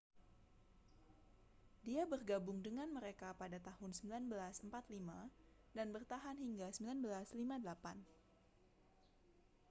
[1.87, 4.73] dia bergabung dengan mereka pada tahun 1945
[5.77, 8.01] dan bertahan hingga 1958